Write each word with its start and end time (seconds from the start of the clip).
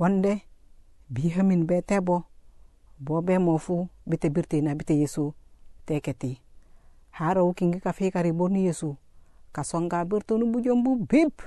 bonde 0.00 0.40
bihamin 1.12 1.68
be 1.68 1.84
tebo 1.84 2.24
bo 2.96 3.20
be 3.20 3.36
mo 3.36 3.58
fu 3.58 3.84
bite 4.08 4.32
birtina 4.32 4.72
bite 4.72 4.96
yesu 4.96 5.34
teketi 5.84 6.40
hara 7.10 7.44
wukingi 7.44 7.84
ka 7.84 7.92
fi 7.92 8.08
kari 8.08 8.32
bonu 8.32 8.56
yesu 8.56 8.96
ka 9.52 9.60
songa 9.64 10.04
birtonu 10.04 10.46
bujombu 10.46 11.04
bip. 11.04 11.42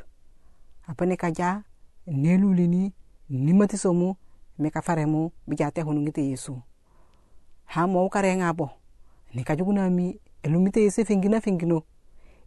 Apane 0.86 1.18
ka 1.18 1.31
ja 1.31 1.63
nelulini 2.05 2.93
nimati 3.29 3.77
somu 3.77 4.16
me 4.59 4.70
ka 4.70 4.81
faremu 4.81 5.31
bija 5.47 5.71
te 5.71 5.81
hunu 5.81 6.01
ngite 6.01 6.21
yesu. 6.21 6.61
Ha 7.65 7.88
mo 7.88 8.09
kare 8.09 8.35
ngabo 8.35 8.70
ni 9.33 9.43
ka 9.43 9.55
juguna 9.55 9.89
mi 9.89 10.20
elumite 10.43 10.77
yesu 10.83 11.05
fingina 11.05 11.41
fingino. 11.41 11.81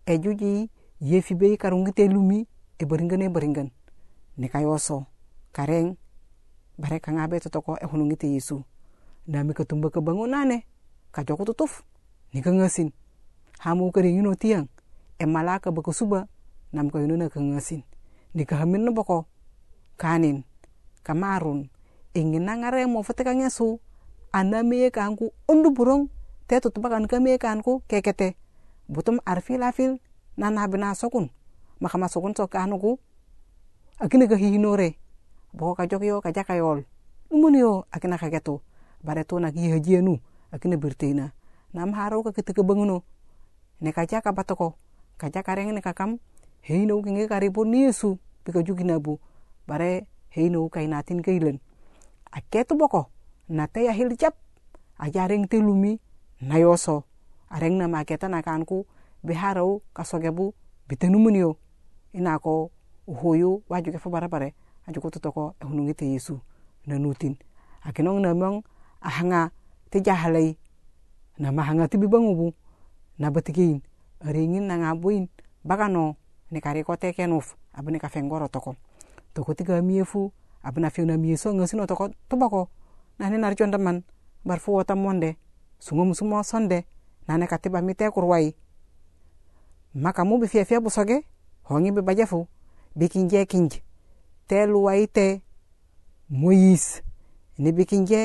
Ejuji 0.07 0.71
yefi 1.01 1.35
be 1.35 1.57
karungite 1.57 2.07
lumi 2.09 2.47
e 2.79 2.85
baringan 2.85 3.23
e 3.23 3.29
baringan 3.29 3.71
ni 4.37 4.49
ka 4.49 4.61
yoso. 4.61 5.07
Kareng 5.57 5.97
bare 6.77 7.01
ka 7.01 7.09
ngabe 7.17 7.41
totoko 7.41 7.81
e 7.81 7.85
hunu 7.89 8.05
ngite 8.05 8.29
yesu. 8.29 8.61
Na 9.27 9.41
mi 9.41 9.57
ketumba 9.57 9.89
ke 9.89 10.05
bangunane 10.05 10.69
ka 11.09 11.25
joko 11.25 11.49
tutuf 11.49 11.81
ni 12.37 12.45
ka 12.45 12.53
ngasin 12.53 12.93
ha 13.65 13.73
mo 13.73 13.89
kare 13.89 14.13
ngino 14.13 14.37
tiang 14.37 14.69
e 15.17 15.25
malaka 15.25 15.73
bako 15.73 15.97
suba 15.97 16.29
nam 16.77 16.93
ka 16.93 17.01
yununa 17.01 17.33
ka 17.33 17.41
ngasin 17.41 17.81
ni 18.37 18.45
ka 18.45 18.61
hamin 18.61 18.85
no 18.85 18.93
boko 18.93 19.25
kanin 19.97 20.45
kamarun 21.01 21.73
ingin 22.13 22.45
nangare 22.45 22.85
mo 22.85 23.01
fete 23.01 23.25
ka 23.25 23.33
ngesu 23.33 23.81
ana 24.31 24.61
meye 24.61 24.93
kanku 24.93 25.33
undu 25.49 25.73
burong 25.73 26.13
te 26.47 26.61
tutuba 26.61 26.93
kan 26.93 27.09
ka 27.09 27.17
meye 27.17 27.41
kanku 27.41 27.81
kekete. 27.89 28.37
Butum 28.87 29.19
arfil 29.27 29.67
afil 29.67 29.99
na 30.37 30.53
na 30.53 30.69
bina 30.69 30.95
sokun 30.95 31.33
maka 31.81 31.99
masokun 31.99 32.37
sok 32.37 32.55
kanuku 32.55 33.01
akine 33.99 34.29
ka 34.31 34.37
hihinore 34.39 34.95
boko 35.53 35.75
ka 35.75 35.87
jokyo 35.87 36.21
ka 36.21 36.33
jaka 36.33 36.55
yol 36.57 36.85
umun 37.31 37.55
yo 37.55 37.87
akina 37.91 38.19
ka 38.19 38.31
geto 38.31 38.63
bare 39.05 39.25
to 39.25 39.39
na 39.41 39.51
ki 39.53 39.71
hajienu 39.71 40.19
akine 40.53 40.77
birteina 40.77 41.33
nam 41.75 41.93
haro 41.93 42.23
ka 42.23 42.33
kete 42.33 42.53
ke 42.53 42.63
banguno 42.63 43.03
ne 43.81 43.93
ka 43.93 44.07
jaka 44.07 44.33
batoko 44.33 44.75
ka 45.19 45.31
jaka 45.31 45.55
reng 45.55 45.75
ne 45.75 45.81
ka 45.81 45.93
kam 45.93 46.19
heino 46.63 47.03
kinge 47.03 47.29
karibu 47.29 47.65
ni 47.65 47.87
yesu 47.87 48.19
pika 48.45 48.63
jugina 48.63 48.99
bu 48.99 49.19
bare 49.67 50.07
heino 50.31 50.69
kai 50.69 50.87
natin 50.87 51.23
kailen 51.23 51.59
aketu 52.33 52.75
boko 52.75 53.11
na 53.49 53.67
te 53.67 53.85
ya 53.85 53.93
hil 53.93 54.17
jap 54.17 54.35
aja 54.99 55.27
reng 55.29 55.47
te 55.47 55.61
lumi 55.61 56.01
na 56.41 56.59
yoso 56.59 57.05
areng 57.51 57.79
na 57.79 57.89
maketa 57.89 58.29
na 58.29 58.43
kanku 58.43 58.87
biharau 59.23 59.83
kasogebu. 59.95 60.55
Bitenumunio 60.89 61.57
ina 62.15 62.39
ko 62.39 62.71
uhoyu 63.07 63.63
wajuke 63.69 63.99
fo 63.99 64.11
bara 64.11 64.29
bare 64.29 64.55
ajuko 64.87 65.11
totoko 65.11 65.55
ehunungi 65.63 65.95
te 65.95 66.07
yesu 66.07 66.41
na 66.87 66.99
nutin 66.99 67.37
akinong 67.83 68.21
na 68.21 68.63
ahanga 69.01 69.51
te 69.91 70.01
jahalai 70.01 70.57
na 71.39 71.53
mahanga 71.53 71.89
ti 71.89 71.99
bibangubu 71.99 72.55
na 73.19 73.31
batigein 73.31 73.83
aringin 74.21 74.67
na 74.67 74.77
ngabuin 74.77 75.29
bagano 75.65 76.17
ni 76.51 76.61
kari 76.61 76.85
ko 76.85 76.97
kenuf 76.97 77.57
abni 77.75 77.99
ka 77.99 78.09
fengoro 78.09 78.49
toko 78.49 78.77
toko 79.35 79.55
tiga 79.55 79.83
miefu 79.83 80.33
abna 80.67 80.91
fiu 80.91 81.07
na 81.07 81.17
mieso 81.17 81.55
ngasino 81.55 81.87
toko 81.87 82.11
tobako. 82.29 82.69
Na 83.19 83.31
ni 83.31 83.39
narjon 83.39 83.71
daman 83.71 84.03
bar 84.45 84.59
fu 84.59 84.83
monde 84.97 85.37
sungum 85.79 86.15
sumo 86.15 86.43
sonde 86.43 86.85
na 87.29 87.39
ne 87.39 87.47
kurwai. 88.11 88.55
Maka 89.95 90.25
mu 90.25 90.39
bi 90.39 90.49
fia 90.49 90.81
busoge 90.81 91.25
hongi 91.65 91.93
bi 91.93 92.03
bajafu 92.03 92.47
bikinje 92.97 93.47
tɛ 94.49 94.67
luwa 94.73 94.93
yi 94.99 95.07
tɛ 95.17 95.41
moyis 96.41 97.03
nibi 97.59 97.83
kinje 97.91 98.21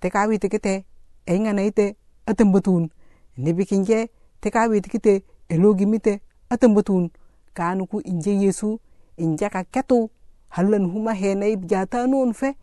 teka 0.00 0.28
wi 0.28 0.38
tikite 0.42 0.84
engana 1.26 1.62
ite 1.62 1.96
atambutun 2.26 2.90
nibi 3.36 3.62
kinje 3.70 3.98
teka 4.40 4.68
wi 4.70 4.80
tikite 4.84 5.12
elogi 5.48 5.86
mite 5.86 6.20
atambutun 6.50 7.10
kanu 7.56 7.86
ku 7.90 8.00
inje 8.10 8.32
yesu 8.42 8.80
inje 9.16 9.46
ka 9.54 9.64
ketu 9.64 10.10
halan 10.50 10.84
huma 10.92 11.14
henai 11.14 11.52
ib 11.52 11.64
non 12.08 12.32
fe. 12.32 12.54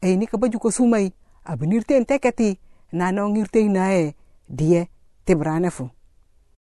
E 0.00 0.16
ni 0.16 0.26
ka 0.26 0.36
baju 0.36 0.58
ko 0.58 0.70
sumai. 0.70 1.12
Abinirte 1.44 2.04
teketi. 2.04 2.58
Na 2.92 3.12
no 3.12 3.28
ngirte 3.28 3.68
nae 3.68 4.14
die 4.48 4.88
tibrane 5.24 5.70